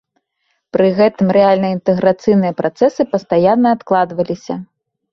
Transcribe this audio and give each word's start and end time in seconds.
Пры 0.77 0.87
гэтым 0.99 1.27
рэальныя 1.37 1.75
інтэграцыйныя 1.77 2.57
працэсы 2.65 3.01
пастаянна 3.15 3.67
адкладваліся. 3.81 4.63